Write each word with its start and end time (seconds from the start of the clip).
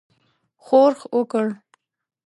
ښورښ 0.63 0.99
وکړ. 1.17 1.47